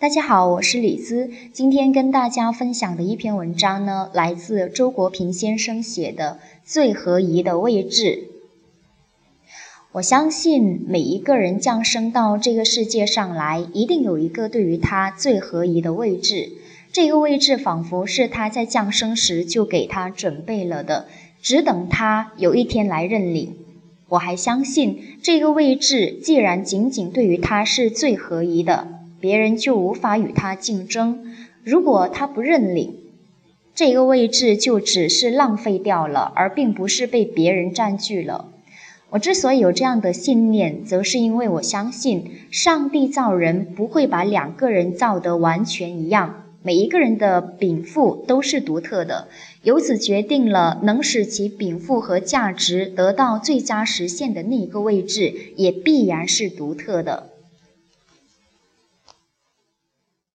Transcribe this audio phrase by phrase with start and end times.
[0.00, 1.28] 大家好，我是李兹。
[1.52, 8.28] 今天跟大家分享的一篇文章呢，来自周国平先生写的《最合宜的位置》。
[9.90, 16.52] 我相信每一个人降生到这个世界上来，一定有一个对于他最合宜的位置。
[16.92, 21.08] 这个位置仿佛是他在降生时就给他准备了的，
[21.42, 23.56] 只等他有一天来认领。
[24.10, 28.86] 我还相信，这个位置既然仅仅对于他是最合宜的。
[29.20, 31.34] 别人就无法与他竞争。
[31.64, 32.94] 如果他不认领
[33.74, 38.48] 这个位置，就只是浪费掉了，而并不是被别人占据了。
[39.10, 49.28] 我之所以有这样的信念，则是因为我相信，上帝造人不会把两个人造得完全一样，每一个人的禀赋都是独特的，
[49.62, 57.30] 由此决定了能使其禀赋和价值得到最佳实现的那个位置，也必然是独特的。